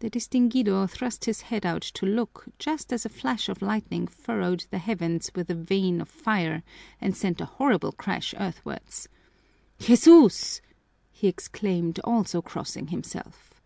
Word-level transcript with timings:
The 0.00 0.10
distinguido 0.10 0.86
thrust 0.86 1.24
his 1.24 1.40
head 1.40 1.64
out 1.64 1.80
to 1.80 2.04
look, 2.04 2.44
just 2.58 2.92
as 2.92 3.06
a 3.06 3.08
flash 3.08 3.48
of 3.48 3.62
lightning 3.62 4.06
furrowed 4.06 4.66
the 4.70 4.76
heavens 4.76 5.30
with 5.34 5.48
a 5.48 5.54
vein 5.54 5.98
of 6.02 6.10
fire 6.10 6.62
and 7.00 7.16
sent 7.16 7.40
a 7.40 7.46
horrible 7.46 7.92
crash 7.92 8.34
earthwards. 8.38 9.08
"Jesús!" 9.78 10.60
he 11.10 11.26
exclaimed, 11.26 12.00
also 12.04 12.42
crossing 12.42 12.88
himself. 12.88 13.62